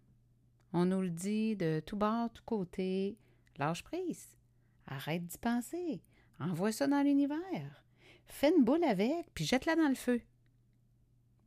On 0.73 0.87
nous 0.87 1.03
le 1.03 1.11
dit 1.11 1.57
de 1.57 1.83
tout 1.85 1.99
bord, 1.99 2.33
tout 2.33 2.43
côté. 2.47 3.19
Lâche 3.59 3.83
prise. 3.85 4.39
Arrête 4.87 5.27
d'y 5.27 5.37
penser. 5.37 6.03
Envoie 6.41 6.73
ça 6.73 6.87
dans 6.87 7.03
l'univers. 7.03 7.85
Fais 8.25 8.51
une 8.57 8.65
boule 8.65 8.83
avec, 8.83 9.31
puis 9.35 9.45
jette-la 9.45 9.77
dans 9.77 9.91
le 9.91 9.95
feu. 9.95 10.23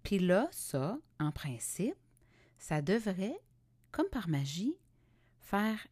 Puis 0.03 0.19
là, 0.19 0.49
ça, 0.51 0.99
en 1.19 1.31
principe, 1.31 1.97
ça 2.59 2.83
devrait, 2.83 3.41
comme 3.91 4.09
par 4.09 4.29
magie, 4.29 4.77
faire 5.39 5.87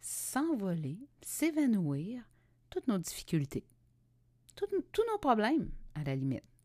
s'envoler, 0.00 0.98
s'évanouir 1.22 2.24
toutes 2.70 2.88
nos 2.88 2.98
difficultés, 2.98 3.68
tous 4.56 4.66
nos 5.12 5.18
problèmes, 5.18 5.70
à 5.94 6.02
la 6.02 6.16
limite. 6.16 6.55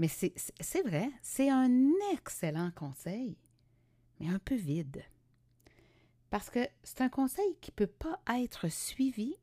Mais 0.00 0.08
c'est 0.08 0.82
vrai, 0.82 1.10
c'est 1.20 1.50
un 1.50 1.90
excellent 2.14 2.70
conseil, 2.70 3.36
mais 4.18 4.30
un 4.30 4.38
peu 4.38 4.54
vide. 4.54 5.04
Parce 6.30 6.48
que 6.48 6.66
c'est 6.82 7.02
un 7.02 7.10
conseil 7.10 7.58
qui 7.60 7.70
ne 7.70 7.74
peut 7.74 7.86
pas 7.86 8.18
être 8.34 8.72
suivi 8.72 9.36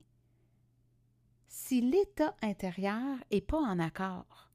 si 1.48 1.80
l'état 1.80 2.36
intérieur 2.42 3.20
n'est 3.32 3.40
pas 3.40 3.60
en 3.60 3.78
accord. 3.78 4.52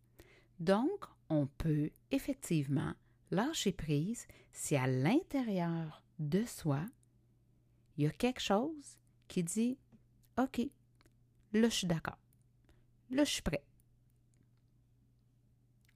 Donc, 0.59 1.04
on 1.28 1.47
peut 1.47 1.90
effectivement 2.11 2.94
lâcher 3.30 3.71
prise 3.71 4.26
si 4.50 4.75
à 4.75 4.88
l'intérieur 4.88 6.02
de 6.18 6.44
soi, 6.44 6.85
il 7.97 8.02
y 8.02 8.06
a 8.09 8.11
quelque 8.11 8.42
chose 8.42 8.99
qui 9.28 9.44
dit 9.44 9.78
OK, 10.37 10.62
là 11.52 11.68
je 11.68 11.75
suis 11.76 11.87
d'accord, 11.87 12.18
là 13.11 13.23
je 13.23 13.30
suis 13.30 13.42
prêt. 13.42 13.64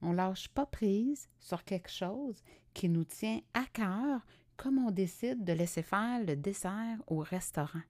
On 0.01 0.11
lâche 0.11 0.47
pas 0.49 0.65
prise 0.65 1.27
sur 1.39 1.63
quelque 1.63 1.89
chose 1.89 2.43
qui 2.73 2.89
nous 2.89 3.05
tient 3.05 3.41
à 3.53 3.65
cœur 3.73 4.21
comme 4.57 4.79
on 4.79 4.91
décide 4.91 5.43
de 5.43 5.53
laisser 5.53 5.83
faire 5.83 6.23
le 6.23 6.35
dessert 6.35 6.97
au 7.07 7.19
restaurant. 7.19 7.81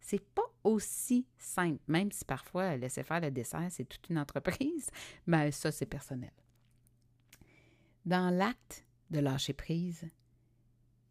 C'est 0.00 0.24
pas 0.34 0.50
aussi 0.64 1.26
simple, 1.38 1.82
même 1.88 2.12
si 2.12 2.24
parfois 2.24 2.76
laisser 2.76 3.02
faire 3.02 3.20
le 3.20 3.30
dessert, 3.30 3.66
c'est 3.70 3.84
toute 3.84 4.08
une 4.08 4.18
entreprise, 4.18 4.90
mais 5.26 5.50
ça, 5.50 5.72
c'est 5.72 5.86
personnel. 5.86 6.32
Dans 8.04 8.30
l'acte 8.30 8.86
de 9.10 9.20
lâcher 9.20 9.54
prise, 9.54 10.08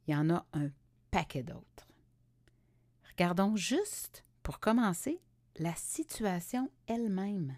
il 0.07 0.13
y 0.13 0.15
en 0.15 0.29
a 0.29 0.45
un 0.53 0.69
paquet 1.11 1.43
d'autres. 1.43 1.87
Regardons 3.09 3.55
juste, 3.55 4.23
pour 4.41 4.59
commencer, 4.59 5.19
la 5.57 5.75
situation 5.75 6.71
elle-même. 6.87 7.57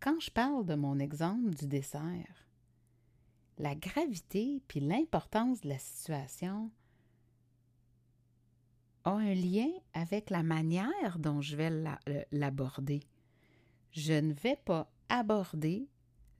Quand 0.00 0.18
je 0.18 0.30
parle 0.30 0.64
de 0.64 0.74
mon 0.74 0.98
exemple 0.98 1.54
du 1.54 1.66
dessert, 1.66 2.48
la 3.58 3.74
gravité 3.74 4.62
puis 4.66 4.80
l'importance 4.80 5.60
de 5.60 5.68
la 5.68 5.78
situation 5.78 6.70
a 9.04 9.10
un 9.10 9.34
lien 9.34 9.68
avec 9.92 10.30
la 10.30 10.42
manière 10.42 11.18
dont 11.18 11.42
je 11.42 11.54
vais 11.54 11.70
l'aborder. 12.32 13.02
Je 13.92 14.14
ne 14.14 14.32
vais 14.32 14.56
pas 14.56 14.90
aborder 15.10 15.86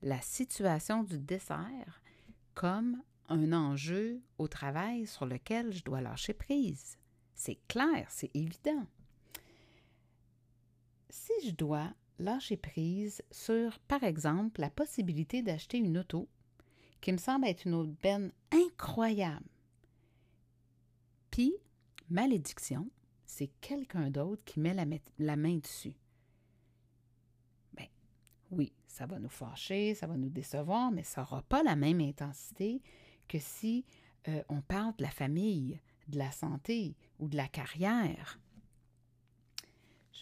la 0.01 0.23
situation 0.23 1.03
du 1.03 1.19
dessert 1.19 2.03
comme 2.55 3.03
un 3.29 3.53
enjeu 3.53 4.23
au 4.39 4.49
travail 4.49 5.07
sur 5.07 5.27
lequel 5.27 5.71
je 5.73 5.85
dois 5.85 6.01
lâcher 6.01 6.33
prise. 6.33 6.97
C'est 7.35 7.59
clair, 7.69 8.07
c'est 8.09 8.31
évident. 8.35 8.87
Si 11.11 11.33
je 11.45 11.51
dois 11.51 11.93
lâcher 12.21 12.57
prise 12.57 13.23
sur, 13.31 13.79
par 13.81 14.05
exemple, 14.05 14.61
la 14.61 14.71
possibilité 14.71 15.43
d'acheter 15.43 15.79
une 15.79 15.99
auto, 15.99 16.29
qui 17.01 17.13
me 17.13 17.19
semble 17.19 17.47
être 17.47 17.67
une 17.67 17.75
aubaine 17.75 18.31
incroyable, 18.53 19.47
puis 21.31 21.55
malédiction, 22.11 22.91
c'est 23.25 23.51
quelqu'un 23.61 24.11
d'autre 24.11 24.45
qui 24.45 24.61
met 24.61 24.75
la, 24.75 25.37
main 25.37 25.57
dessus. 25.59 25.97
Bien, 27.73 27.87
oui, 28.51 28.73
ça 28.87 29.07
va 29.07 29.19
nous 29.19 29.29
fâcher, 29.29 29.95
ça 29.95 30.07
va 30.07 30.17
nous 30.17 30.29
décevoir, 30.29 30.91
mais 30.91 31.05
ça 31.05 31.23
n'aura 31.23 31.43
pas 31.43 31.63
la 31.63 31.77
même 31.77 32.01
intensité 32.01 32.83
que 33.29 33.39
si 33.39 33.85
euh, 34.29 34.43
on 34.49 34.61
parle 34.61 34.95
de 34.97 35.03
la 35.05 35.11
famille, 35.11 35.81
de 36.09 36.19
la 36.19 36.33
santé 36.33 36.97
ou 37.21 37.29
de 37.29 37.37
la 37.37 37.49
carrière. 37.49 38.41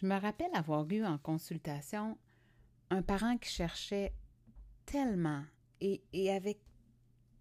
Je 0.01 0.07
me 0.07 0.19
rappelle 0.21 0.55
avoir 0.55 0.89
eu 0.91 1.05
en 1.05 1.19
consultation 1.19 2.17
un 2.91 3.03
parent 3.03 3.37
qui 3.37 3.51
cherchait 3.51 4.13
tellement 4.87 5.45
et, 5.81 6.31
avec 6.31 6.61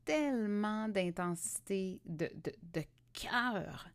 tellement 0.05 0.89
d'intensité, 0.89 2.01
de, 2.05 2.29
cœur 3.13 3.87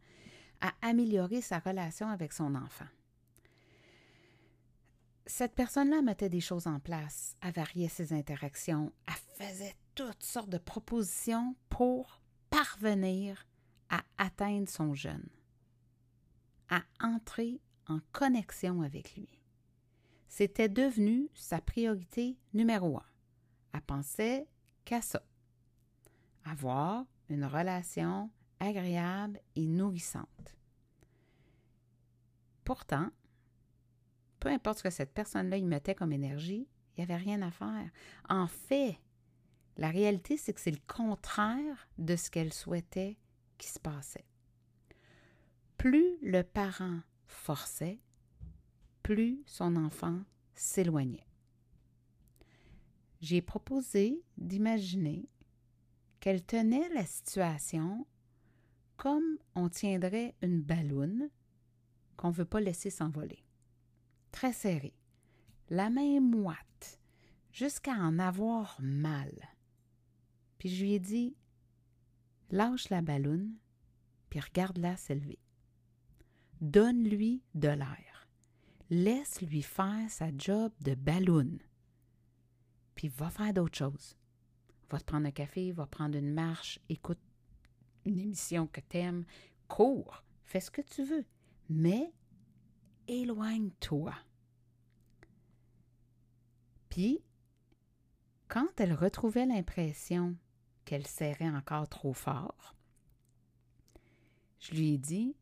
à 0.61 0.73
améliorer 0.81 1.41
sa 1.41 1.59
relation 1.59 2.09
avec 2.09 2.33
son 2.33 2.55
enfant. 2.55 2.87
Cette 5.27 5.55
personne-là 5.55 6.03
mettait 6.03 6.29
des 6.29 6.41
choses 6.41 6.67
en 6.67 6.79
place, 6.79 7.37
à 7.41 7.51
varier 7.51 7.89
ses 7.89 8.13
interactions, 8.13 8.93
elle 9.07 9.47
faisait 9.47 9.77
toutes 9.95 10.23
sortes 10.23 10.51
de 10.51 10.59
propositions 10.59 11.57
pour 11.69 12.21
parvenir 12.51 13.47
à 13.89 14.03
atteindre 14.19 14.69
son 14.69 14.95
jeune, 14.95 15.29
à 16.69 16.83
entrer 17.01 17.61
en 17.89 18.01
connexion 18.13 18.83
avec 18.83 19.17
lui. 19.17 19.29
C'était 20.29 20.69
devenu 20.69 21.29
sa 21.35 21.61
priorité 21.61 22.39
numéro 22.55 22.97
un. 22.97 23.07
Elle 23.73 23.83
pensait 23.83 24.49
qu'à 24.85 25.03
ça. 25.03 25.23
Avoir 26.45 27.05
une 27.29 27.45
relation 27.45 28.31
agréable 28.61 29.41
et 29.57 29.67
nourrissante. 29.67 30.57
Pourtant, 32.65 33.11
peu 34.41 34.49
importe 34.49 34.79
ce 34.79 34.83
que 34.85 34.91
cette 34.91 35.13
personne-là 35.13 35.57
y 35.57 35.65
mettait 35.65 35.95
comme 35.95 36.13
énergie, 36.13 36.69
il 36.97 37.01
n'y 37.01 37.05
avait 37.05 37.23
rien 37.23 37.43
à 37.43 37.51
faire. 37.51 37.91
En 38.29 38.47
fait, 38.47 38.99
la 39.77 39.91
réalité, 39.91 40.37
c'est 40.37 40.53
que 40.53 40.61
c'est 40.61 40.71
le 40.71 40.81
contraire 40.87 41.89
de 41.99 42.17
ce 42.17 42.31
qu'elle 42.31 42.53
souhaitait 42.53 43.17
qui 43.59 43.69
se 43.69 43.79
passait. 43.79 44.27
Plus 45.77 46.19
le 46.23 46.43
parent 46.43 47.01
forçait, 47.35 48.01
plus 49.03 49.43
son 49.47 49.77
enfant 49.77 50.23
s'éloignait. 50.55 51.27
J'ai 53.21 53.41
proposé 53.41 54.23
d'imaginer 54.37 55.29
qu'elle 56.21 56.45
tenait 56.45 56.89
la 56.91 57.07
situation 57.07 58.07
comme 58.97 59.39
on 59.55 59.69
tiendrait 59.69 60.37
une 60.43 60.61
balloune 60.61 61.29
qu'on 62.17 62.29
ne 62.29 62.35
veut 62.35 62.45
pas 62.45 62.61
laisser 62.61 62.91
s'envoler. 62.91 63.45
Très 64.31 64.53
serrée, 64.53 64.95
la 65.69 65.91
main 65.91 66.21
moite, 66.21 67.01
jusqu'à 67.51 67.95
en 67.95 68.19
avoir 68.19 68.79
mal. 68.81 69.33
Puis 70.59 70.69
je 70.69 70.85
lui 70.85 70.93
ai 70.95 71.01
dit 71.01 71.37
Lâche 72.51 72.91
la 72.91 73.03
balloune, 73.03 73.57
puis 74.31 74.39
regarde-la 74.39 74.97
s'élever. 74.97 75.42
Donne-lui 76.63 77.43
de 77.57 77.69
l'air. 77.69 78.29
Laisse-lui 78.89 79.63
faire 79.63 80.09
sa 80.09 80.29
job 80.39 80.71
de 80.81 80.95
balloune. 80.95 81.59
Puis 82.95 83.09
va 83.09 83.31
faire 83.31 83.53
d'autres 83.53 83.77
choses. 83.77 84.17
Va 84.89 85.01
te 85.01 85.05
prendre 85.05 85.27
un 85.27 85.33
café, 85.33 85.73
va 85.73 85.87
prendre 85.87 86.17
une 86.17 86.33
marche, 86.33 86.79
écoute 86.89 87.19
une 88.05 88.21
émission 88.21 88.69
que 88.69 88.81
t'aimes, 88.81 89.25
cours, 89.67 90.23
fais 90.45 90.61
ce 90.61 90.71
que 90.71 90.83
tu 90.83 91.03
veux, 91.03 91.25
mais 91.69 92.13
éloigne-toi. 93.09 94.15
Puis, 96.91 97.25
quand 98.47 98.79
elle 98.79 98.95
retrouvait 98.95 99.47
l'impression 99.47 100.37
qu'elle 100.85 101.09
serrait 101.09 101.51
encore 101.51 101.89
trop 101.89 102.13
fort, 102.13 102.77
je 104.61 104.75
lui 104.75 104.95
ai 104.95 104.99
dit 104.99 105.35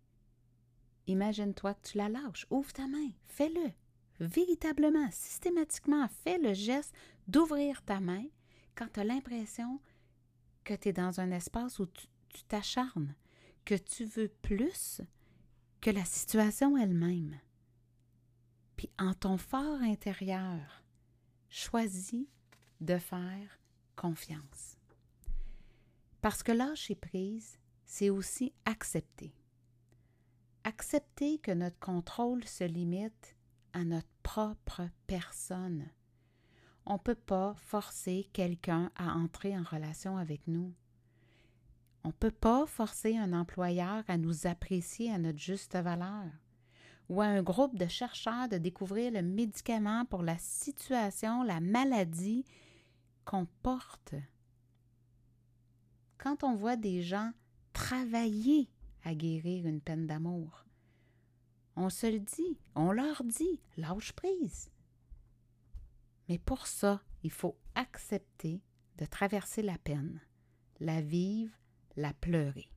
Imagine-toi 1.10 1.74
que 1.74 1.88
tu 1.88 1.98
la 1.98 2.08
lâches, 2.08 2.46
ouvre 2.50 2.72
ta 2.72 2.86
main, 2.86 3.10
fais-le. 3.26 3.72
Véritablement, 4.20 5.10
systématiquement, 5.10 6.06
fais 6.22 6.38
le 6.38 6.54
geste 6.54 6.94
d'ouvrir 7.26 7.82
ta 7.82 7.98
main 7.98 8.26
quand 8.76 8.86
tu 8.92 9.00
as 9.00 9.04
l'impression 9.04 9.80
que 10.62 10.74
tu 10.74 10.90
es 10.90 10.92
dans 10.92 11.18
un 11.18 11.32
espace 11.32 11.80
où 11.80 11.86
tu 11.86 12.44
t'acharnes, 12.46 13.16
que 13.64 13.74
tu 13.74 14.04
veux 14.04 14.28
plus 14.28 15.00
que 15.80 15.90
la 15.90 16.04
situation 16.04 16.76
elle-même. 16.76 17.40
Puis 18.76 18.90
en 18.96 19.12
ton 19.12 19.36
fort 19.36 19.80
intérieur, 19.82 20.84
choisis 21.48 22.26
de 22.80 22.98
faire 22.98 23.58
confiance. 23.96 24.78
Parce 26.20 26.44
que 26.44 26.52
lâcher 26.52 26.94
prise, 26.94 27.58
c'est 27.84 28.10
aussi 28.10 28.52
accepter. 28.64 29.34
Accepter 30.64 31.38
que 31.38 31.52
notre 31.52 31.78
contrôle 31.78 32.44
se 32.44 32.64
limite 32.64 33.36
à 33.72 33.84
notre 33.84 34.08
propre 34.22 34.82
personne. 35.06 35.88
On 36.86 36.94
ne 36.94 36.98
peut 36.98 37.14
pas 37.14 37.54
forcer 37.56 38.28
quelqu'un 38.32 38.90
à 38.96 39.14
entrer 39.14 39.56
en 39.56 39.62
relation 39.62 40.16
avec 40.16 40.46
nous. 40.46 40.74
On 42.04 42.08
ne 42.08 42.12
peut 42.12 42.30
pas 42.30 42.66
forcer 42.66 43.16
un 43.16 43.32
employeur 43.32 44.04
à 44.08 44.16
nous 44.16 44.46
apprécier 44.46 45.12
à 45.12 45.18
notre 45.18 45.38
juste 45.38 45.76
valeur 45.76 46.24
ou 47.08 47.20
à 47.20 47.26
un 47.26 47.42
groupe 47.42 47.76
de 47.76 47.88
chercheurs 47.88 48.48
de 48.48 48.56
découvrir 48.56 49.12
le 49.12 49.22
médicament 49.22 50.04
pour 50.06 50.22
la 50.22 50.38
situation, 50.38 51.42
la 51.42 51.60
maladie 51.60 52.44
qu'on 53.24 53.46
porte. 53.62 54.14
Quand 56.18 56.44
on 56.44 56.54
voit 56.54 56.76
des 56.76 57.02
gens 57.02 57.32
travailler 57.72 58.70
à 59.04 59.14
guérir 59.14 59.66
une 59.66 59.80
peine 59.80 60.06
d'amour, 60.06 60.64
on 61.76 61.88
se 61.88 62.06
le 62.06 62.20
dit, 62.20 62.58
on 62.74 62.92
leur 62.92 63.24
dit, 63.24 63.60
lâche 63.76 64.12
prise. 64.12 64.70
Mais 66.28 66.38
pour 66.38 66.66
ça, 66.66 67.02
il 67.22 67.30
faut 67.30 67.56
accepter 67.74 68.60
de 68.98 69.04
traverser 69.06 69.62
la 69.62 69.78
peine, 69.78 70.20
la 70.78 71.00
vivre, 71.00 71.52
la 71.96 72.12
pleurer. 72.12 72.70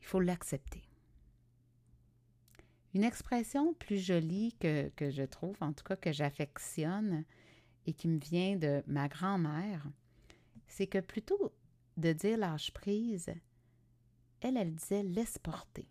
Il 0.00 0.06
faut 0.06 0.20
l'accepter. 0.20 0.82
Une 2.94 3.04
expression 3.04 3.72
plus 3.74 3.98
jolie 3.98 4.54
que, 4.60 4.88
que, 4.96 5.10
je 5.10 5.22
trouve, 5.22 5.56
en 5.60 5.72
tout 5.72 5.84
cas 5.84 5.96
que 5.96 6.12
j'affectionne 6.12 7.24
et 7.86 7.94
qui 7.94 8.08
me 8.08 8.18
vient 8.18 8.56
de 8.56 8.82
ma 8.86 9.08
grand-mère, 9.08 9.86
c'est 10.66 10.86
que 10.86 10.98
plutôt 10.98 11.54
de 11.96 12.12
dire 12.12 12.38
lâche 12.38 12.72
prise, 12.72 13.32
elle, 14.42 14.56
elle 14.56 14.74
disait 14.74 15.02
laisse 15.02 15.38
porter. 15.38 15.88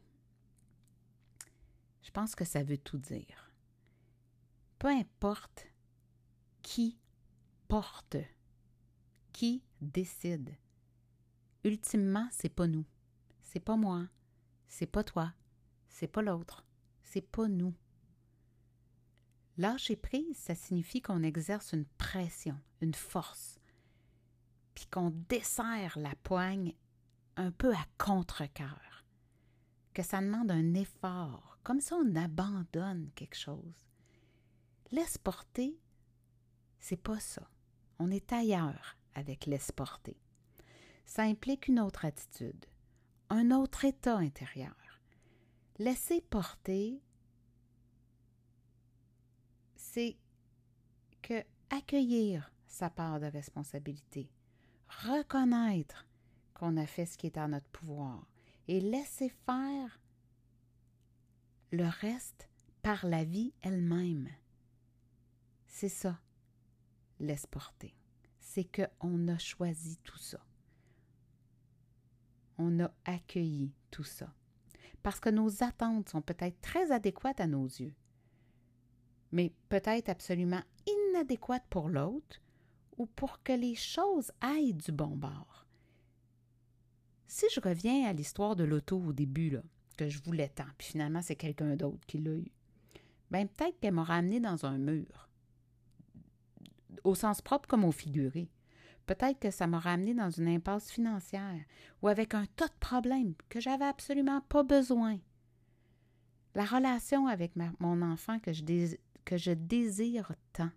Je 2.04 2.12
pense 2.12 2.36
que 2.36 2.46
ça 2.46 2.64
veut 2.64 2.78
tout 2.78 2.98
dire. 2.98 3.52
Peu 4.80 4.88
importe 4.88 5.68
qui 6.62 7.00
porte, 7.68 8.18
qui 9.32 9.64
décide. 9.82 10.56
Ultimement, 11.64 12.28
c'est 12.32 12.50
pas 12.50 12.68
nous. 12.68 12.86
C'est 13.42 13.60
pas 13.60 13.78
moi. 13.78 14.08
C'est 14.68 14.88
pas 14.88 15.04
toi. 15.04 15.34
C'est 15.88 16.08
pas 16.08 16.22
l'autre. 16.22 16.66
C'est 17.04 17.22
pas 17.22 17.48
nous. 17.48 17.74
Lâcher 19.58 19.96
prise, 19.96 20.38
ça 20.38 20.56
signifie 20.56 21.02
qu'on 21.02 21.24
exerce 21.24 21.74
une 21.74 21.86
pression, 21.86 22.58
une 22.80 22.94
force, 22.94 23.60
puis 24.74 24.88
qu'on 24.88 25.12
desserre 25.30 26.00
la 26.00 26.16
poigne 26.24 26.74
un 27.38 27.52
peu 27.52 27.74
à 27.74 27.86
contre-cœur, 27.98 29.06
que 29.94 30.04
ça 30.04 30.22
demande 30.22 30.52
un 30.52 30.74
effort, 30.74 31.58
comme 31.64 31.80
si 31.80 31.94
on 31.94 32.16
abandonne 32.16 33.10
quelque 33.16 33.38
chose. 33.38 33.88
Laisse 34.92 35.18
porter, 35.18 35.80
c'est 36.80 37.02
pas 37.02 37.20
ça. 37.20 37.50
On 38.00 38.12
est 38.12 38.34
ailleurs 38.34 38.98
avec 39.14 39.46
laisse 39.46 39.72
porter. 39.72 40.18
Ça 41.06 41.24
implique 41.24 41.68
une 41.68 41.80
autre 41.80 42.06
attitude, 42.06 42.66
un 43.30 43.52
autre 43.52 43.86
état 43.86 44.18
intérieur. 44.18 44.76
Laisser 45.78 46.22
porter, 46.22 47.02
c'est 49.76 50.18
que 51.22 51.44
accueillir 51.70 52.52
sa 52.68 52.90
part 52.90 53.20
de 53.20 53.26
responsabilité, 53.26 54.32
reconnaître 55.06 56.08
qu'on 56.62 56.78
a 56.78 56.86
fait 56.86 57.08
ce 57.08 57.18
qui 57.18 57.26
est 57.26 57.40
à 57.40 57.48
notre 57.48 57.68
pouvoir 57.70 58.24
et 58.68 58.80
laisser 58.80 59.30
faire 59.30 60.00
le 61.72 61.88
reste 61.88 62.50
par 62.84 63.08
la 63.08 63.24
vie 63.24 63.52
elle-même. 63.64 64.30
C'est 65.66 65.90
ça, 65.90 66.20
laisse 67.20 67.48
porter. 67.48 67.96
C'est 68.40 68.66
qu'on 68.66 69.28
a 69.28 69.40
choisi 69.40 69.98
tout 70.04 70.20
ça. 70.20 70.40
On 72.60 72.80
a 72.80 72.92
accueilli 73.06 73.74
tout 73.90 74.04
ça. 74.04 74.32
Parce 75.02 75.20
que 75.20 75.30
nos 75.30 75.64
attentes 75.64 76.10
sont 76.10 76.22
peut-être 76.22 76.62
très 76.62 76.92
adéquates 76.92 77.42
à 77.42 77.48
nos 77.48 77.66
yeux, 77.66 77.96
mais 79.32 79.52
peut-être 79.70 80.10
absolument 80.10 80.62
inadéquates 80.86 81.66
pour 81.72 81.90
l'autre 81.90 82.40
ou 82.98 83.08
pour 83.08 83.42
que 83.42 83.54
les 83.54 83.74
choses 83.74 84.32
aillent 84.42 84.76
du 84.76 84.92
bon 84.92 85.16
bord. 85.16 85.66
Si 87.34 87.46
je 87.56 87.62
reviens 87.62 88.10
à 88.10 88.12
l'histoire 88.12 88.58
de 88.58 88.66
l'auto 88.66 89.00
au 89.00 89.14
début, 89.14 89.52
là, 89.52 89.62
que 89.98 90.10
je 90.10 90.22
voulais 90.22 90.50
tant, 90.50 90.66
puis 90.78 90.90
finalement 90.90 91.22
c'est 91.22 91.38
quelqu'un 91.38 91.78
d'autre 91.78 92.06
qui 92.06 92.18
l'a 92.18 92.34
eu, 92.34 92.52
bien 93.32 93.48
peut-être 93.48 93.80
qu'elle 93.80 93.94
m'aura 93.94 94.16
amené 94.16 94.42
dans 94.42 94.66
un 94.66 94.78
mur, 94.78 95.30
au 97.06 97.16
sens 97.16 97.42
propre 97.42 97.70
comme 97.70 97.86
au 97.86 97.94
figuré. 97.94 98.50
Peut-être 99.06 99.40
que 99.40 99.50
ça 99.50 99.66
m'aura 99.66 99.94
amené 99.94 100.14
dans 100.14 100.30
une 100.30 100.50
impasse 100.50 100.92
financière 100.92 101.64
ou 102.02 102.10
avec 102.10 102.34
un 102.34 102.46
tas 102.58 102.68
de 102.68 102.78
problèmes 102.82 103.34
que 103.48 103.62
j'avais 103.62 103.86
absolument 103.86 104.42
pas 104.42 104.64
besoin. 104.64 105.18
La 106.54 106.66
relation 106.66 107.28
avec 107.28 107.54
mon 107.80 108.02
enfant 108.02 108.40
que 108.40 108.52
je, 108.52 108.98
que 109.24 109.38
je 109.38 109.52
désire 109.52 110.36
tant, 110.52 110.72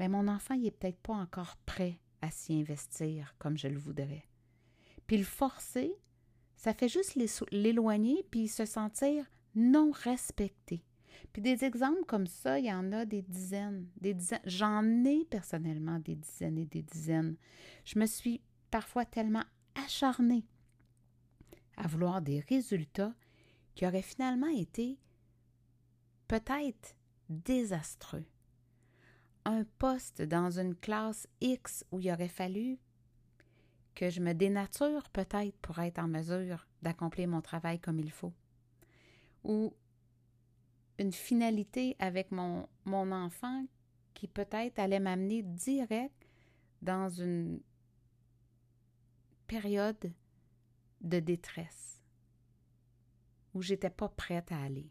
mais 0.00 0.08
mon 0.08 0.26
enfant 0.26 0.56
n'est 0.56 0.72
peut-être 0.72 0.98
pas 0.98 1.14
encore 1.14 1.56
prêt 1.64 2.00
à 2.22 2.32
s'y 2.32 2.54
investir 2.54 3.36
comme 3.38 3.56
je 3.56 3.68
le 3.68 3.78
voudrais. 3.78 4.26
Puis 5.12 5.18
le 5.18 5.26
forcer, 5.26 5.94
ça 6.56 6.72
fait 6.72 6.88
juste 6.88 7.18
l'éloigner 7.50 8.24
puis 8.30 8.48
se 8.48 8.64
sentir 8.64 9.26
non 9.54 9.90
respecté. 9.90 10.82
Puis 11.34 11.42
des 11.42 11.64
exemples 11.64 12.06
comme 12.06 12.26
ça, 12.26 12.58
il 12.58 12.64
y 12.64 12.72
en 12.72 12.92
a 12.92 13.04
des 13.04 13.20
dizaines, 13.20 13.86
des 14.00 14.14
dizaines. 14.14 14.40
J'en 14.46 14.82
ai 15.04 15.26
personnellement 15.26 15.98
des 15.98 16.14
dizaines 16.14 16.56
et 16.56 16.64
des 16.64 16.80
dizaines. 16.80 17.36
Je 17.84 17.98
me 17.98 18.06
suis 18.06 18.40
parfois 18.70 19.04
tellement 19.04 19.44
acharnée 19.74 20.46
à 21.76 21.86
vouloir 21.88 22.22
des 22.22 22.40
résultats 22.48 23.12
qui 23.74 23.86
auraient 23.86 24.00
finalement 24.00 24.48
été 24.48 24.98
peut-être 26.26 26.96
désastreux. 27.28 28.24
Un 29.44 29.64
poste 29.78 30.22
dans 30.22 30.58
une 30.58 30.74
classe 30.74 31.28
X 31.42 31.84
où 31.92 32.00
il 32.00 32.10
aurait 32.10 32.28
fallu 32.28 32.78
que 33.94 34.10
je 34.10 34.20
me 34.20 34.32
dénature 34.32 35.08
peut-être 35.10 35.56
pour 35.58 35.78
être 35.78 35.98
en 35.98 36.08
mesure 36.08 36.66
d'accomplir 36.82 37.28
mon 37.28 37.40
travail 37.40 37.78
comme 37.78 37.98
il 37.98 38.10
faut. 38.10 38.32
Ou 39.44 39.74
une 40.98 41.12
finalité 41.12 41.96
avec 41.98 42.30
mon, 42.30 42.68
enfant 42.86 43.66
qui 44.14 44.28
peut-être 44.28 44.78
allait 44.78 45.00
m'amener 45.00 45.42
direct 45.42 46.14
dans 46.80 47.08
une 47.08 47.60
période 49.46 50.12
de 51.00 51.20
détresse 51.20 52.00
où 53.54 53.62
j'étais 53.62 53.90
pas 53.90 54.08
prête 54.08 54.50
à 54.52 54.62
aller. 54.62 54.90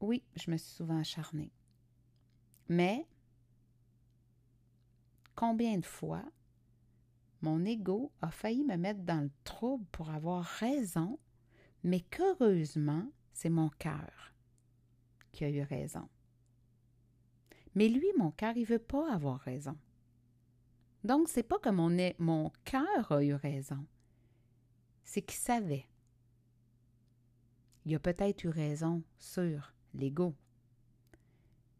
Oui, 0.00 0.22
je 0.36 0.50
me 0.50 0.56
suis 0.56 0.74
souvent 0.74 0.98
acharnée. 0.98 1.50
Mais 2.68 3.06
combien 5.34 5.78
de 5.78 5.86
fois 5.86 6.24
mon 7.42 7.64
ego 7.64 8.10
a 8.22 8.30
failli 8.30 8.64
me 8.64 8.76
mettre 8.76 9.02
dans 9.02 9.22
le 9.22 9.30
trouble 9.44 9.84
pour 9.92 10.10
avoir 10.10 10.44
raison 10.44 11.18
mais 11.84 12.00
qu'heureusement, 12.00 13.06
c'est 13.34 13.50
mon 13.50 13.68
cœur 13.68 14.32
qui 15.32 15.44
a 15.44 15.50
eu 15.50 15.62
raison. 15.62 16.08
Mais 17.74 17.88
lui, 17.88 18.06
mon 18.16 18.30
cœur, 18.30 18.56
il 18.56 18.62
ne 18.62 18.66
veut 18.66 18.78
pas 18.78 19.12
avoir 19.12 19.38
raison. 19.40 19.76
Donc, 21.04 21.28
c'est 21.28 21.42
pas 21.42 21.58
que 21.58 21.68
mon, 21.68 21.94
mon 22.18 22.50
cœur 22.64 23.12
a 23.12 23.22
eu 23.22 23.34
raison. 23.34 23.86
C'est 25.02 25.20
qu'il 25.20 25.38
savait. 25.38 25.86
Il 27.84 27.94
a 27.94 27.98
peut-être 27.98 28.44
eu 28.44 28.48
raison 28.48 29.02
sur 29.18 29.74
l'ego. 29.92 30.34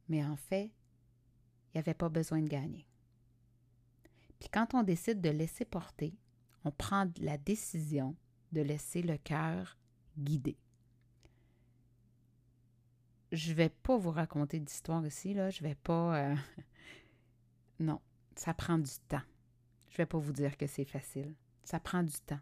Mais 0.08 0.22
en 0.22 0.36
fait, 0.36 0.66
il 0.66 1.76
n'y 1.76 1.80
avait 1.80 1.94
pas 1.94 2.10
besoin 2.10 2.42
de 2.42 2.48
gagner. 2.48 2.86
Puis 4.40 4.48
quand 4.50 4.74
on 4.74 4.82
décide 4.82 5.20
de 5.20 5.30
laisser 5.30 5.64
porter, 5.64 6.14
on 6.64 6.70
prend 6.70 7.10
la 7.20 7.38
décision 7.38 8.16
de 8.52 8.60
laisser 8.62 9.02
le 9.02 9.16
cœur 9.18 9.76
guider. 10.18 10.56
Je 13.32 13.52
vais 13.52 13.68
pas 13.68 13.96
vous 13.96 14.10
raconter 14.10 14.60
d'histoire 14.60 15.04
ici, 15.06 15.34
là. 15.34 15.50
Je 15.50 15.62
vais 15.62 15.74
pas. 15.74 16.16
Euh, 16.16 16.36
non, 17.80 18.00
ça 18.36 18.54
prend 18.54 18.78
du 18.78 18.92
temps. 19.08 19.22
Je 19.90 19.96
vais 19.96 20.06
pas 20.06 20.18
vous 20.18 20.32
dire 20.32 20.56
que 20.56 20.66
c'est 20.66 20.84
facile. 20.84 21.34
Ça 21.64 21.80
prend 21.80 22.02
du 22.02 22.16
temps. 22.26 22.40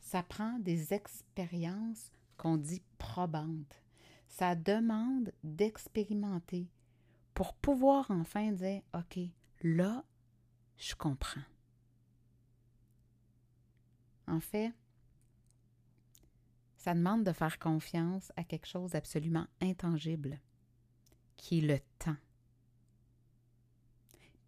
Ça 0.00 0.22
prend 0.22 0.58
des 0.58 0.92
expériences 0.92 2.10
qu'on 2.36 2.56
dit 2.56 2.82
probantes. 2.98 3.82
Ça 4.28 4.54
demande 4.54 5.32
d'expérimenter 5.42 6.68
pour 7.32 7.54
pouvoir 7.54 8.10
enfin 8.10 8.52
dire, 8.52 8.82
OK, 8.94 9.18
là, 9.62 10.04
je 10.76 10.94
comprends. 10.94 11.42
En 14.26 14.40
fait, 14.40 14.72
ça 16.76 16.94
demande 16.94 17.24
de 17.24 17.32
faire 17.32 17.58
confiance 17.58 18.32
à 18.36 18.44
quelque 18.44 18.66
chose 18.66 18.92
d'absolument 18.92 19.46
intangible, 19.60 20.40
qui 21.36 21.58
est 21.58 21.62
le 21.62 21.80
temps. 21.98 22.16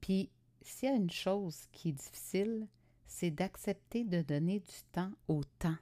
Puis, 0.00 0.30
s'il 0.62 0.88
y 0.88 0.92
a 0.92 0.96
une 0.96 1.10
chose 1.10 1.66
qui 1.72 1.90
est 1.90 1.92
difficile, 1.92 2.68
c'est 3.06 3.30
d'accepter 3.30 4.04
de 4.04 4.22
donner 4.22 4.60
du 4.60 4.82
temps 4.92 5.12
au 5.28 5.44
temps. 5.44 5.78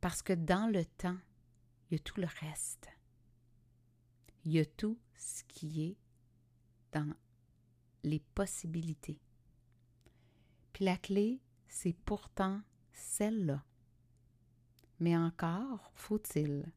Parce 0.00 0.22
que 0.22 0.32
dans 0.32 0.70
le 0.70 0.84
temps, 0.84 1.18
il 1.90 1.94
y 1.94 2.00
a 2.00 2.02
tout 2.02 2.20
le 2.20 2.28
reste. 2.40 2.88
Il 4.44 4.52
y 4.52 4.58
a 4.58 4.64
tout 4.64 4.98
ce 5.16 5.44
qui 5.44 5.82
est 5.82 5.96
dans 6.92 7.14
les 8.04 8.20
possibilités. 8.34 9.20
Puis 10.72 10.84
la 10.84 10.96
clé, 10.96 11.40
c'est 11.68 11.96
pourtant 12.04 12.60
celle-là. 12.92 13.64
Mais 14.98 15.16
encore 15.16 15.92
faut-il 15.94 16.70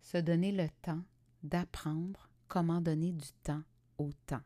se 0.00 0.18
donner 0.18 0.52
le 0.52 0.68
temps 0.82 1.02
d'apprendre 1.42 2.30
comment 2.48 2.80
donner 2.80 3.12
du 3.12 3.32
temps 3.42 3.62
au 3.98 4.10
temps. 4.26 4.42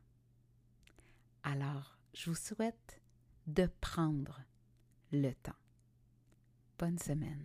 Alors, 1.43 1.99
je 2.13 2.31
vous 2.31 2.37
souhaite 2.37 3.01
de 3.47 3.69
prendre 3.81 4.43
le 5.13 5.33
temps. 5.33 5.53
Bonne 6.79 6.99
semaine. 6.99 7.45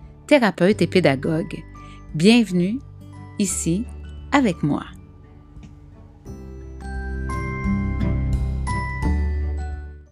thérapeute 0.31 0.81
et 0.81 0.87
pédagogue. 0.87 1.61
Bienvenue 2.15 2.79
ici 3.37 3.83
avec 4.31 4.63
moi. 4.63 4.85